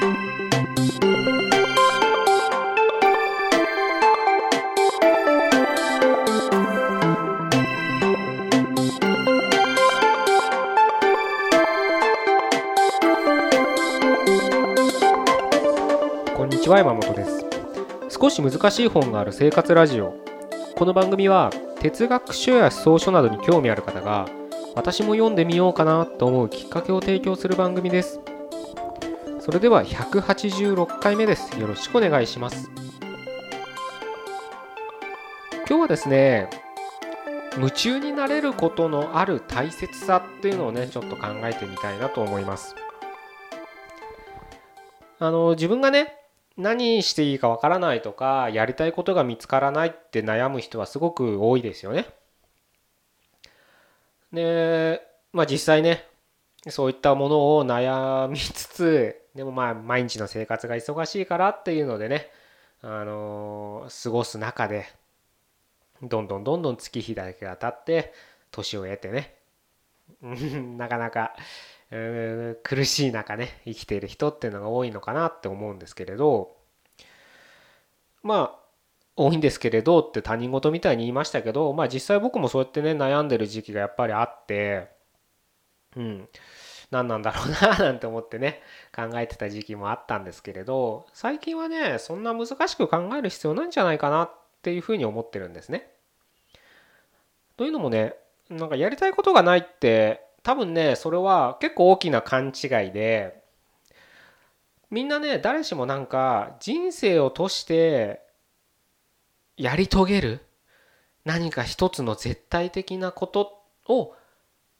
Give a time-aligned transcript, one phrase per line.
[0.00, 0.04] こ
[16.44, 17.44] んにちは山本です。
[18.08, 20.14] 少し難しい本がある生活ラジオ。
[20.76, 24.28] この番組は哲学書や思想書などに興味ある方が
[24.76, 28.20] 私も読んでみようかなと思うきっかけを提供する番組です。
[29.48, 31.58] それでは186回目です。
[31.58, 32.70] よろしくお願いします。
[35.66, 36.50] 今日はですね
[37.56, 42.74] 夢中になれることのある大切さっていうのをねちょっと考えてみたいなと思います。
[45.18, 46.12] あの自分がね
[46.58, 52.04] 何していいかわからないとかやりたいことが見つからないって悩む人はすごく多いですよね。
[54.30, 55.00] で
[55.32, 56.06] まあ実際ね
[56.68, 62.30] そういったものを悩みつつでもまあ毎日の生活が忙しいからっていうのでね
[62.82, 64.86] あの過ごす中で
[66.02, 68.12] どんどんどんどん月日だけが経って
[68.50, 69.34] 年を得てね
[70.76, 71.34] なかなか
[72.62, 76.56] 苦しい中ね生きている人っていうのが多いのかなって思うんですけれど
[78.22, 78.68] まあ
[79.16, 84.88] 多いんですけれどって他人事みたいに言いましたけどまあ実際僕もそうやってね悩んでる時期がやっぱりあって
[85.96, 86.28] うん。
[86.90, 88.62] 何なんだろうななんて思ってね
[88.94, 94.30] 考えてた時期もあったんですけれど最近はねそんな難しく考える必要ないんじゃないかなっ
[94.62, 95.90] ていうふうに思ってるんですね。
[97.56, 98.14] というのもね
[98.48, 103.42] なんかやりたいことがないって多分ねそれは結構大きな勘違いで
[104.90, 108.22] みんなね誰しもなんか人生を通して
[109.56, 110.40] やり遂げる
[111.24, 114.14] 何か一つの絶対的なことを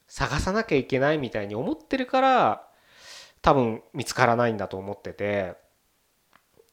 [0.08, 2.66] 探さなきゃいけないみたいに思ってるから
[3.42, 5.54] 多分見つからないんだと思ってて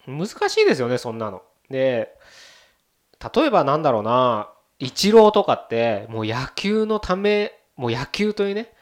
[0.08, 1.41] 難しいですよねそんなの。
[1.69, 2.16] で
[3.36, 8.74] 例えばなんだろうなイチローとかってもう野球のためもう野球というね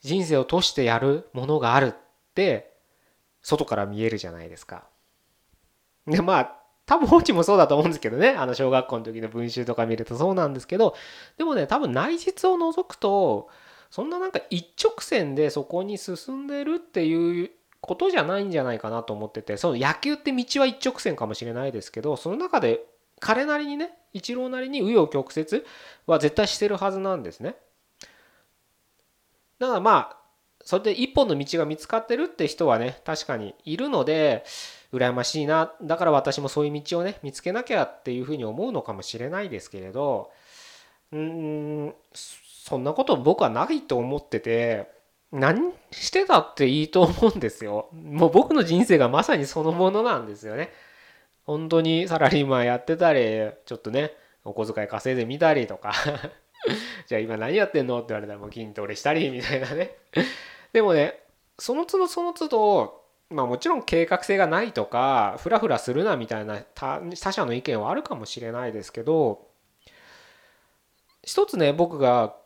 [0.00, 1.94] 人生を通してやるものがあるっ
[2.34, 2.74] て
[3.42, 4.84] 外から見えるじゃないですか。
[6.06, 6.56] でまあ
[6.86, 10.94] 多分放置もそうだと思うんですけどねあの小学校の時の文集とか見るとそうなんですけど
[11.38, 13.48] でもね多分内実を除くと
[13.90, 17.50] そんななんか一直線でそこに進んでるっていう
[17.80, 22.84] ことじゃないんじゃないかなと思っててその野球って道は一直線かもしれないですけどその中で
[23.20, 25.64] 彼なりにねイチローなりに紆余曲折
[26.06, 27.56] は絶対してるはずなんですね。
[29.58, 30.16] だからまあ
[30.64, 34.44] それで一本の道が見つかってるって人はね確かにいるので
[34.92, 40.30] 羨ましいなだから私もそういう道をね見つけなきゃっていうふうに思うのかもしれないですけれど
[41.12, 44.90] うんそんなこと僕はないと思ってて
[45.32, 47.88] 何してたっていいと思うんですよ。
[47.92, 50.72] もう僕の人生がまさにそのものなんですよね。
[51.44, 53.20] 本当にサラリーマンやってたり
[53.66, 54.12] ちょっとね
[54.44, 55.92] お小遣い稼いでみたりとか
[57.06, 59.96] じゃあ今何やってんのって言われたらもう筋トレしたりみたいなね
[60.72, 61.20] でもね
[61.58, 69.46] その都度その都度まあもちろん計画性がないとかフラフラするなみたいな他者の意見はあるかもしれないですけど
[71.24, 72.36] 一つね僕が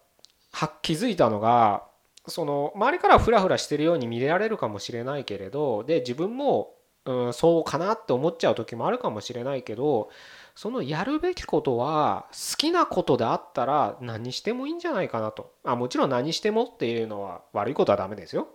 [0.83, 1.85] 気づいたのが
[2.27, 6.75] その周りからフラフラしてるように見られるかもしれないけれどで自分も、
[7.05, 10.11] うん、そうかなって思っちゃう時もあるかもしれないけど
[10.55, 15.53] そのやるべきことは好きなことであったら何してもいいんじゃないかなと。
[15.63, 18.49] あもちろん何してもっていうのは悪いことはダメですよ。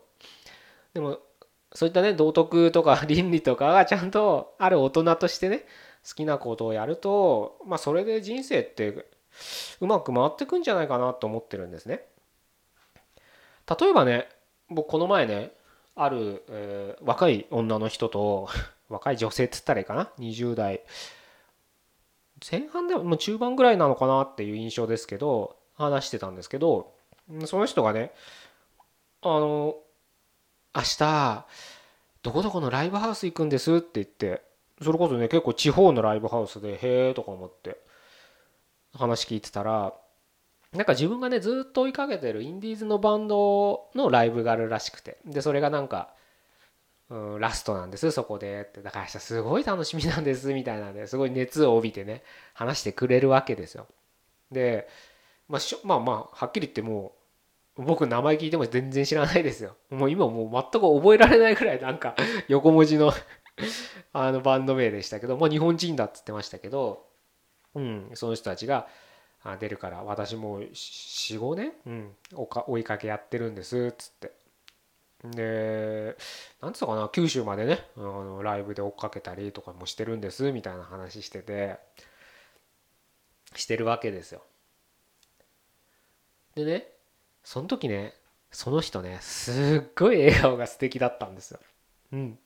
[0.93, 1.19] でも
[1.73, 5.65] そういったね道徳とか 倫理とかがちゃんとある大人としてね
[6.05, 9.05] 好きなことをやるとまあそれで人生って
[9.79, 12.05] うまく回ってくんじゃないかなと思ってるんですね。
[13.79, 14.27] 例えばね
[14.69, 15.51] 僕この前ね
[15.95, 18.49] ある、えー、若い女の人と
[18.89, 20.81] 若い女性っつったらいいかな？20代。
[22.49, 26.93] 前半でも中盤ぐらいなのかなっていう印象ですけど話してたんですけど
[27.45, 28.11] その人がね
[29.21, 29.77] あの
[30.75, 31.45] 明日
[32.21, 34.41] どこどこのライブハウス行くんですって言って
[34.81, 37.79] それこそね結構地方のライブハウスでへえとか思って。
[38.93, 39.93] 話聞いてたら
[40.71, 45.17] なんか自分がねずっと追いかけてるインディーズのバンドのライブがあるらしくて。
[45.25, 46.13] でそれがなんか
[47.09, 48.81] うん、ラストなんですそこでって。
[48.81, 52.23] だから明日すごい楽しみなんですみたいなんですごい熱を帯びてね
[52.53, 53.87] 話してくれるわけですよ。
[54.51, 54.87] で、
[55.47, 57.13] まあ、しょまあまあはっきり言っても
[57.77, 59.75] う僕名前聞いても全然知らないですよ。
[59.91, 62.15] もう今もう全く覚えられないくらいなんか
[62.47, 63.11] 横文字の
[64.13, 67.05] あのバンド名でしたけどもう日本人だっつってましたけど、
[67.75, 68.87] うん、その人たちが
[69.59, 72.11] 出るから私も45年、うん、
[72.67, 74.31] 追いかけやってるんですっつって
[75.23, 76.17] で
[76.61, 81.77] なんつうかな九州までねあのライブで追っかけたりとかもしてるんですみたいな話してて
[83.55, 84.41] してるわけですよ。
[86.55, 86.87] でね
[87.43, 88.13] その時ね
[88.51, 91.59] その人ねすっごい笑顔が素敵だったんですよ。
[92.11, 92.39] うん。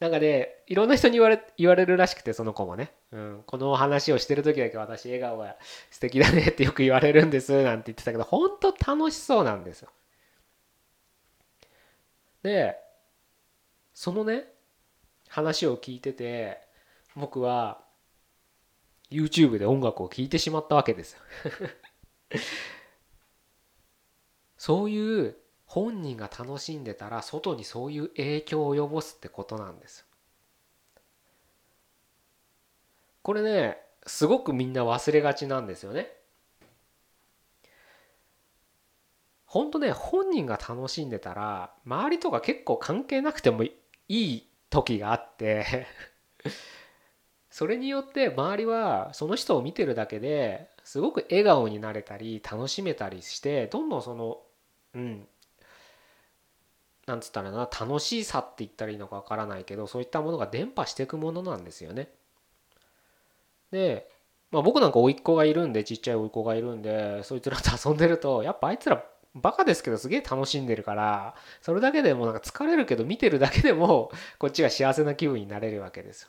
[0.00, 5.56] なんかねいろんな人に言われ言われるらしくてその子もね、うん、この話をしてる時だけ私笑顔が
[5.90, 9.90] 素敵だねってよく言われるんですなんて言ってたけど本当楽しそうなんですよ。
[12.42, 12.76] で
[13.92, 14.46] そのね
[15.28, 16.58] 話を聞いてて
[17.14, 17.82] 僕は
[19.10, 21.20] YouTube で音楽を聴いてしまったわけですよ。
[24.56, 25.36] そういう
[25.72, 30.04] 本人が楽しんでたら外にそういう影響を及ぼすってことなんです。
[33.22, 36.10] これねすごくみんな忘れがちなんですよね。
[39.46, 43.72] 本当ね本人が楽しんでたら周りとか結構関係なくてもい
[44.08, 45.86] い時があって
[47.48, 54.42] それによって周りはその人を見てるだけですごく笑顔になれたり楽しめたりしてどんどんその
[54.94, 55.28] うん
[57.06, 62.08] なんつったらな楽しさって言ったらいいのかわからないけどそういったものが伝播していくものなんですよね。
[63.72, 64.08] で、
[64.50, 69.04] まあ、僕なんか甥っ子がいるんでちっちゃい甥っ子がいるんでそいつらと遊んでるとやっぱあいつら
[69.34, 76.28] バカですけどすげえ楽しんでるからそれだけでもなんか疲れるけど見てるだけでもこっちが幸せな気分になれるわけですよ。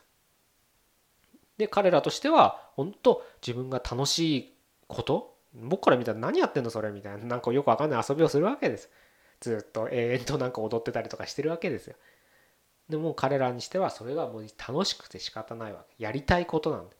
[1.58, 4.54] で彼らとしては本当自分が楽しい
[4.88, 5.36] こと？
[5.54, 6.92] 僕から見たら何やってんのそれ？
[6.92, 8.90] みたいななんかよくわかんない遊びをするわけです。
[9.42, 11.96] ずっと永遠となんか踊ってたりとかしてるわけですよ。
[12.88, 16.04] でも彼らにしてはそれがもう楽しくて仕方ないわけ。
[16.04, 16.96] やりたいことなんで。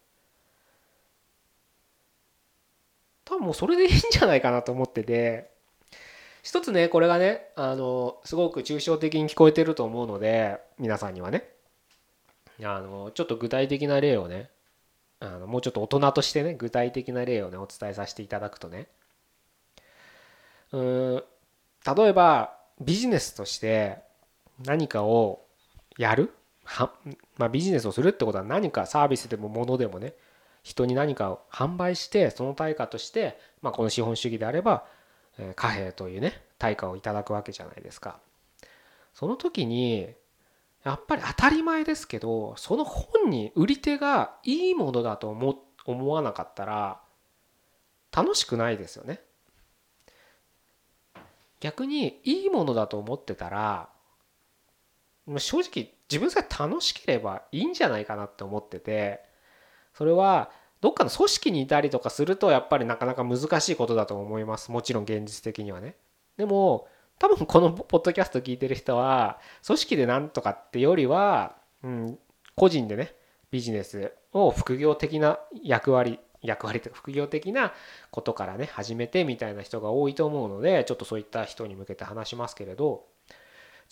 [3.26, 5.52] 多分もうそれでいいんじゃないかなと思ってて
[6.44, 11.48] 一つねこれがねあのすごく抽象的に聞こえてると思うので皆さんにはね
[12.62, 14.50] あのちょっと具体的な例をね
[15.22, 18.88] あのもうちょっと大人としてね具体的な例をねお伝えさせていただくとね
[20.74, 21.24] うん
[21.86, 23.98] 例えばビジネスとして
[24.64, 25.46] 何かを
[25.98, 26.34] やる？
[26.64, 26.92] は、
[27.38, 30.14] まあ、ビジネスをするってことは何かサービスでも物でもね
[30.64, 34.86] 人に何かを販売してその対価として、まあ、この資本主義であれば
[35.56, 38.20] 貨幣というね対価をいただくわけじゃないですか。
[39.14, 40.10] その時に
[40.84, 47.00] やっぱり当たり前ですけどその本に売り手がいいものだと思思わなかったら
[48.16, 49.20] 楽しくないですよね。
[51.62, 53.90] 逆にいいものだと思ってたら
[55.38, 59.22] 正直自分さえ楽しければいいんじゃないかなって思ってて
[59.94, 64.72] それはどっかの組織にいたりとかするとやっぱりなかなか難しいことだと思います。
[64.72, 65.96] もちろん現実的にはね。
[66.38, 66.88] でも
[67.20, 72.20] 多分このポッドキャスト聞いてる人は組織でなんとかってよりは、うん、
[72.56, 73.14] 個人でね
[73.52, 77.74] ビジネスを副業的な役割役割とか副業的な
[78.10, 83.06] ことからね始めてみたいな人が多いと思うのでちょっとそういった人に向けて話しますけれど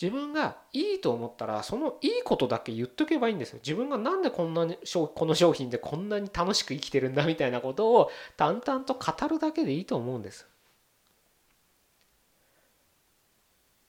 [0.02, 3.60] 自分がいいと思ったらそのいいことだけ言っとけばいいんですよ。
[3.62, 10.48] 自分がなんでこんなにこの商品でこんなに楽しく生きてるんだみたいなことを淡々と語るだけでいいと思うんです。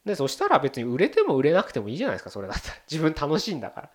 [0.05, 3.91] でそしたら別に売れても売れなくてもいいじゃないですかそれだったら自分楽しいんだから。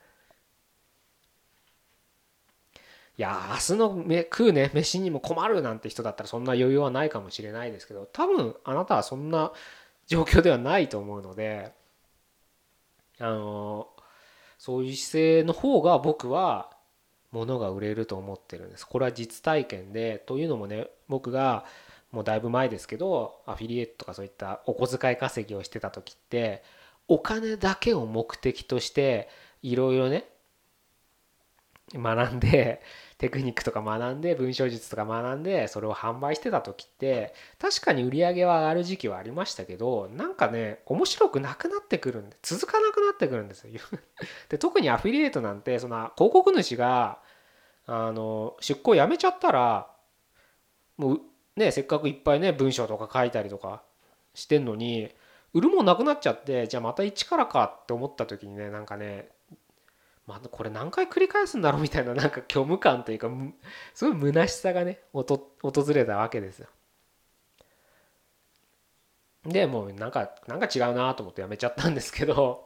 [3.17, 9.53] いや明日のめ食うね飯にも困るなんて人だったらそんな余裕はないかもしれないですけど多分あなたはそんな
[10.07, 11.71] 状況ではないと思うので
[13.19, 13.87] あの
[14.57, 16.71] そういう姿勢の方が僕は
[17.31, 18.87] 物が売れると思ってるんです。
[18.87, 21.65] これは実体験でというのもね僕が
[22.11, 26.63] もうだいぶ前ですけどアフィリエイトとかそういったお小遣い稼ぎをしてた時って
[27.07, 29.29] お金だけを目的として
[29.61, 30.25] いろいろね
[31.93, 32.81] 学んで
[33.17, 43.79] テクニックとか学んで文章術とか学んでそれを販売してた時って確かに売り上げは上がる時期はありましたけどなんかね面白くなくなってくるんで続かなくなってくるんですよ。
[44.49, 47.19] で特にアフィリエイトなんてその広告主が
[47.85, 49.91] あの出向やめちゃったら
[50.97, 51.21] もう
[51.55, 53.83] ねせっかくいっぱいね文章とか書いたりとか
[54.33, 55.13] してんのに
[55.53, 59.29] 売るもんなくなっちゃってじゃあまた一からかって思った時にねなんかね
[60.27, 63.29] まあ、これ何回繰り返すんだろうみたいな なんか虚無感というか
[63.93, 65.39] すごい虚しさがね訪
[65.93, 66.67] れたわけですよ。
[69.43, 72.65] でもうなんかなんか違うなと思ってやめちゃったんですけど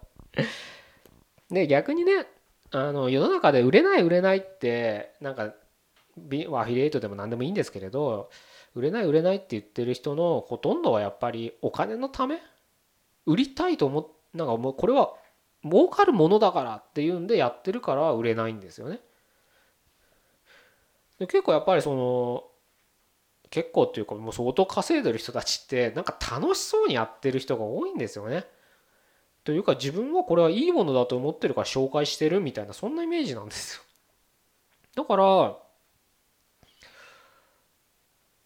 [1.51, 2.25] で逆にね
[2.71, 8.29] あの世の中で売れない売れないってなんかアフィリエイトでも何でもいいんですけれど
[8.75, 12.41] 売れない売れないって言ってる人のほとんどはやっぱりお金のため
[13.25, 15.13] 売りたいと思ってなんかもうこれは
[15.63, 18.99] 儲かるものだからっていうんでやってるから売れないんですよね。
[21.19, 22.45] で結構やっぱりその
[23.49, 28.45] 結構っていうかもう相当稼いでる人たちってなんか楽しそうにやってる人が多いんですよね。
[29.43, 33.83] というか自分はこれはいいものだと思ってるから紹介してるみたいなそんなイメージなんですよ。
[34.95, 35.57] だから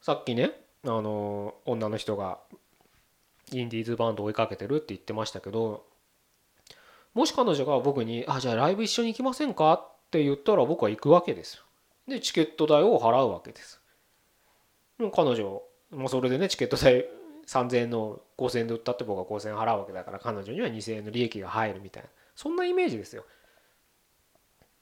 [0.01, 0.51] さっきね
[0.85, 2.39] あの女の人が
[3.51, 5.85] インディーズバンド追いかけてるって言ってましたけど
[7.13, 11.63] もし彼女が僕に「あじゃあライブ一緒に行きませんか?」って言ったら僕は行くわけですよ。
[12.07, 13.81] でチケット代を払うわけです。
[14.99, 17.05] 彼女もそれでねチケット代
[17.45, 23.25] 3000円の5000円で売ったって僕は5000円払うわけだから彼女には2000円の利益が入るみたいなそんなイメージですよ。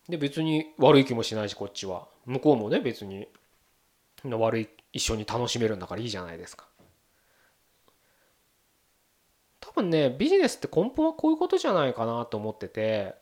[0.10, 3.28] で別に悪い気もしないしこっちは向こうもね別に
[4.24, 6.68] 悪い一緒に楽しめるんだからいいじゃないですか。
[9.74, 13.16] 多分ねビジネスって根本はこういうことじゃないかなと思ってて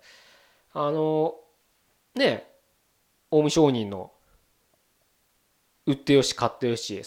[0.74, 1.36] あの
[2.16, 2.48] ね
[3.32, 4.12] 近江商人の
[5.86, 7.02] 売ってよし買ってよし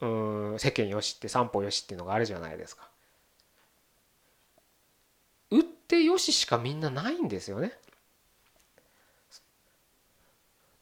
[0.00, 2.88] うん世間よしって三歩よしっていうのがあるじゃないですか。
[5.50, 7.72] 売ってよししかみんなないんですよね。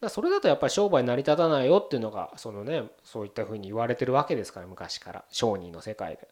[0.01, 6.29] だそれだとやっぱり商売成り立たないよっていうのがそのねそういったふうに言われてるわけですから昔から商人の世界で。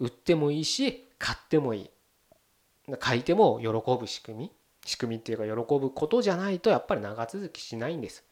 [0.00, 1.90] 売ってもいいし買ってもいい。
[3.02, 4.52] 書いても喜ぶ仕組み
[4.86, 8.24] 仕組みっていうか喜ぶことじゃないとやっぱり長続きしないんです。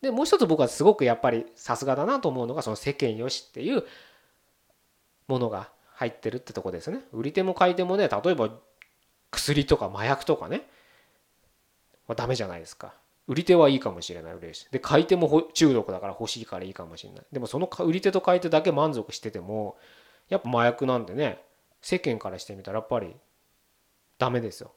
[0.00, 3.82] でもう一つ僕はすごくやっぱりさすがだなと思うのがその世間よしっていう
[5.26, 7.00] ものが入ってるってとこですね。
[7.12, 8.50] 売り手も買い手もね例えば
[9.32, 10.62] 薬とか麻薬とかね
[12.06, 12.94] はダメじゃないですか。
[13.26, 14.68] 売り手はいいかもしれない嬉しい。
[14.70, 17.24] で買い手も中毒だから欲しいからいいかもしれない。
[17.32, 19.76] でもその売り手と買い手だけ満足してても
[20.28, 21.42] やっぱ麻薬なんでね
[21.80, 23.14] 世間からしてみたらやっぱり
[24.18, 24.72] ダメですよ。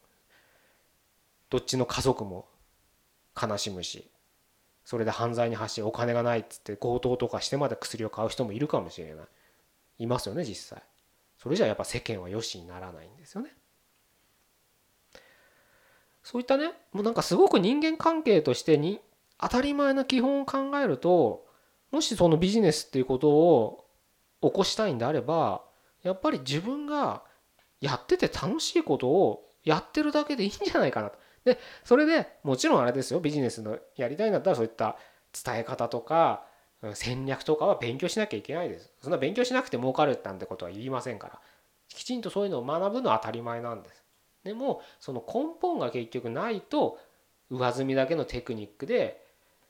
[1.50, 2.48] どっちの家族も
[3.39, 4.10] 悲しむし
[4.86, 9.25] それで犯罪に走ってお金がないっつって強盗とかしてまで薬を買う人もいるかもしれない。
[10.00, 10.84] いますよね実際。
[11.38, 13.53] それじゃやっぱ世間はよしにならないんですよね。
[16.24, 19.01] そういったねもうなんかすごく人間関係としてに
[19.39, 21.46] 当たり前の基本を考えると
[21.91, 23.80] もしそのビジネスっていうことを
[24.41, 25.63] 起こしたいんであれば
[26.03, 27.24] やっぱり自分が
[27.79, 31.17] やってて楽しいことをやってるだけでいいんじゃないかなと。
[31.45, 33.19] でそれでもちろんあれですよ。
[33.19, 34.98] ビジネスのやりたいんだったらそういった
[35.43, 36.45] 伝え方とか
[36.93, 38.91] 戦略とかは勉強しなきゃいけないです。
[39.01, 41.39] そんな勉強しなくて儲かるなんてことは言いませんから。
[41.88, 44.03] きちんとそういうのを学ぶのは当たり前なんです。
[44.43, 46.98] でもその根本が結局ないと
[47.50, 49.24] 上積みだけのテクニックで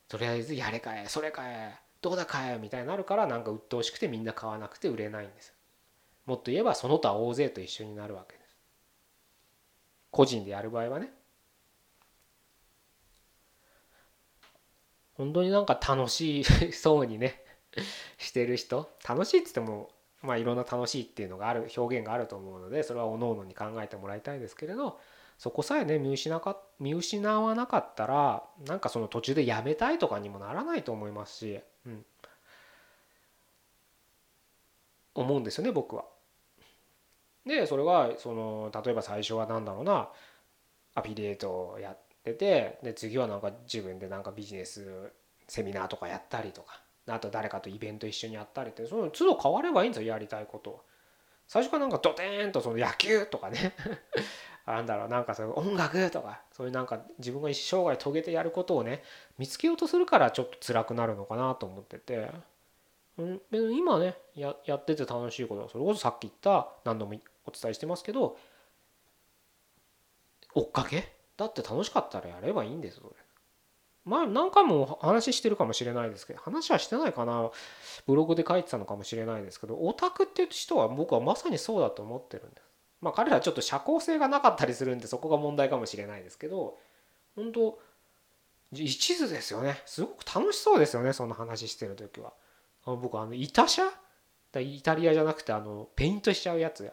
[0.08, 5.54] とりあえずやれかえそれかえどうだかえみたいになるからなんか鬱陶しくてみんな買わなくて売れないんです
[6.26, 8.58] もっと言えばその他大勢と一緒になるわけです。
[10.12, 11.12] 個人でやる場合はね。
[15.14, 16.44] 本当になんか楽し
[16.74, 17.44] そうにね
[18.18, 18.90] してる人。
[19.08, 19.92] 楽しいっつっても
[20.22, 25.00] まあいろんな楽しいっていうのがある表現があると思うのでそれはおのおのに考えてもらいたいですけれど
[25.42, 32.06] そこさえね見失か見失わなかったらなんかその途中でやめたいとかにもならないと思いますし、うん、
[35.16, 36.06] 思うんですよね僕は。
[37.44, 40.10] でそれはその例えば最初は何だろうな
[40.94, 45.12] アフィリエイトをやってててで次はなんか自分でなんかビジネス
[45.48, 50.80] セミナーとかやったりとかあと誰かとイベント一緒にやったりってその都度変わればいいんですよやりたいことは。
[51.48, 53.74] 最初からなんかドテーンとその野球とかね
[54.66, 59.04] なんだろうなんかそういう音楽とかそういうなんか自分が一生涯遂げてやることをね
[59.38, 62.30] 見つけようとするからちょっと辛くなるのかなと思ってて、
[63.18, 68.38] うん、今ねややってて楽しいことそれこそさっき言った何度もお伝えしてますけど
[70.54, 71.12] 追っかけ？
[71.38, 73.10] だって楽しかったらやればいいんですそれ。
[74.04, 77.52] 前何回も話してるかもしれないですけど話はしてないかな。
[78.06, 82.71] ブログで書いてたのかもしれないですけどオタクっていう人は僕はまさにそうだと思ってるんです。
[83.02, 86.78] まあ彼らはちょっと社交性がなかったりするんでそこが問題かもしれないですけど
[87.36, 87.80] 本当
[88.74, 89.82] 一途ですよね。
[89.86, 92.34] すごく楽しそうですよねその話してる時は。
[92.86, 93.84] 僕あのイタ車
[94.56, 96.90] イタリアじゃなくてあのペイントしちゃうやつ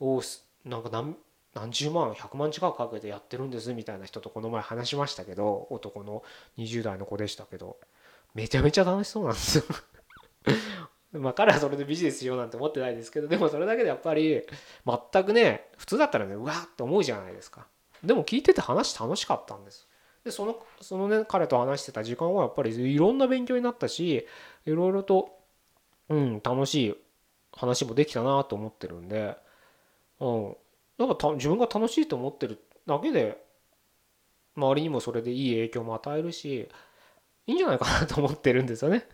[0.00, 0.22] を
[0.64, 1.16] なんか何
[1.54, 6.22] 何十万100万近くかけてやってるんですみたいな人とこの前話しましたけど男の
[6.58, 7.78] 20代の子でしたけど。
[8.36, 9.64] めちゃめちゃ楽しそうなんですよ。
[11.18, 14.42] まあ彼はそれでビジネスしようなんて思ってないですけどでもそれだけでやっぱり
[15.12, 17.66] 全くね普通だったらねうわーって思うじゃないですか。
[18.04, 19.88] でも聞いてて話楽しかったんです。
[20.24, 24.26] でそのそのね彼と話してた時間はやっぱりいろんな勉強になったし
[24.66, 25.38] いろいろと
[26.08, 26.94] うん楽しい
[27.52, 29.36] 話もできたなと思ってるんで
[30.20, 30.56] うん。
[30.98, 33.44] なんか自分が楽しいと思ってるだけで
[34.56, 36.68] 周りにもそれでいい影響も与えるし
[37.46, 39.06] いいんじゃないかなと思ってるんですよね。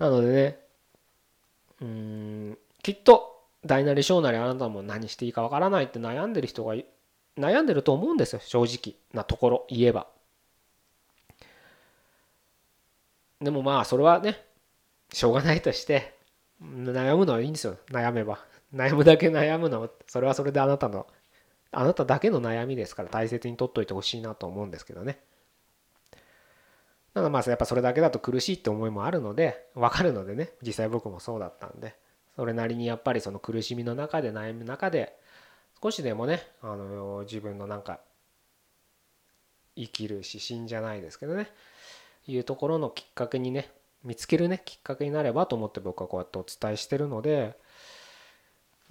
[0.00, 0.58] なのでね
[1.80, 6.74] うんきっと大なり小なりあなたも何していいかわからないって悩んでる人が
[7.38, 10.08] 悩んでると思うんですよ正直なところ言えば。
[13.40, 14.42] でもまあそれはね
[15.12, 16.14] しょうがないとして
[16.62, 18.44] 悩むのはいいんですよ悩めば。
[18.74, 21.06] 悩むだけ悩むのそれはそれであなたの
[21.72, 25.20] あなただけの悩みですから大切に取っといてほしいなと思うんですけどね。
[27.14, 31.96] ただまあやっぱそれだけだと苦しいって思いもあるので分かるのでね実際僕もそうだったんで
[32.36, 35.16] それなりにやっぱりその苦しみの中で悩む中で
[35.82, 38.00] 少しでもねあの自分のなんか
[39.76, 41.48] 生きる指針じゃないですけどね
[42.26, 43.70] いうところのきっかけにね
[44.04, 47.56] 見つけるねきっかけになればと思って僕はこうやってお伝えしてるので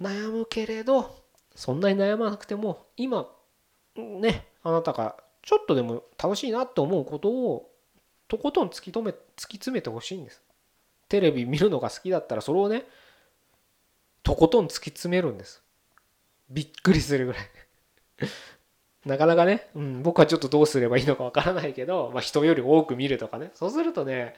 [0.00, 1.16] 悩むけれど
[1.54, 3.28] そんなに悩まなくても今
[3.96, 7.69] ねあなたがちょっとでも楽しいなって思うことを
[8.30, 10.40] とことん突き止め突き詰めてほしいんです。
[11.08, 12.84] テレビ見るのが好きだったらそれをね
[14.22, 15.64] とことん突き詰めるんです。
[16.48, 17.42] びっくりするぐらい。
[19.04, 23.50] なかなかね、うん、僕はちょっとどうすればいいのかわからないけど、まあ、人より多く見るとかね。
[23.54, 24.36] そうするとね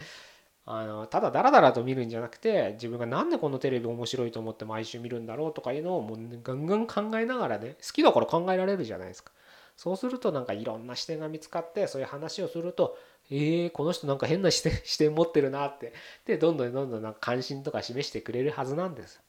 [0.65, 9.33] あのただダラダラと見るんじゃなくて自分が何でこのテレビ面白いと思って毎週見るんだろうとかいうのをもうガンガン考えながらね好きだから考えられるじゃないですか。
[9.77, 12.97] そうするとなんかいろんな視点が見つかってそういう話をすると
[13.35, 15.95] えー、この人なんか変な視点 視点持ってるなって
[16.27, 19.23] でどんどんどんどんなんか関心とか示してくれるはずなんです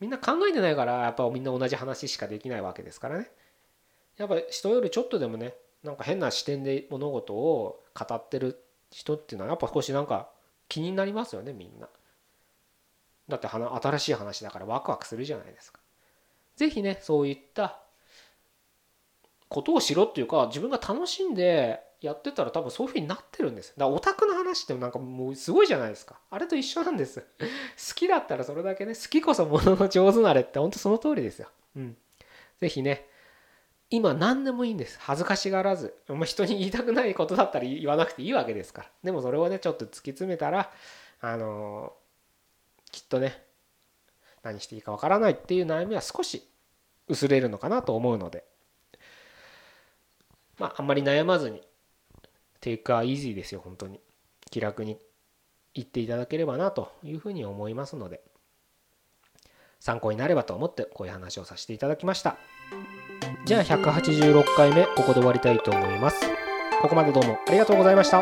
[0.00, 3.30] みんな考えてないからやっぱみんな同じ話しかできないわけですからね
[4.18, 10.30] やっぱ人よりちょっとでもねなんか変な視点で物事を語ってる人っていうのはやっぱ少しなんか
[10.68, 11.88] 気になりますよねみんな。
[13.28, 15.80] だって新しい話だからワクワクするじゃないですか。
[16.56, 17.80] 是非ねそういった
[19.48, 23.74] ことをしろっていうか自分が楽しんでやってたら多分そういう風になってるんです。
[23.76, 26.16] だからオタクの話ってなんかもうすごいじゃないですか。
[26.30, 27.20] あれと一緒なんです。
[27.40, 31.48] 好きだったらそれだけね好きこそものの上手なれってほんとその通りですよ。
[31.76, 31.96] うん。
[32.60, 33.06] 是非ね
[33.90, 40.70] 今何でもいいんです恥ずかしがらず、まあ、人に言いたくないことだったら言わなくていいわけですからでもそれをねちょっと突き詰めたら
[41.20, 43.42] あのー、きっとね
[44.42, 46.46] 何していいかわからないっていう悩みは少し
[47.08, 48.44] 薄れるのかなと思うので
[50.58, 51.62] まああんまり悩まずに
[52.60, 54.00] テイクアイージーですよ本当に
[54.50, 54.98] 気楽に
[55.74, 58.20] 行っていただければなというふうに思いますので
[59.80, 62.36] 参考になればと思ってこういう話をさせていただきました。
[63.44, 66.20] じゃあ186回目ここで終わりたいと思います。
[66.82, 68.20] ここまでどうもありがとうございました。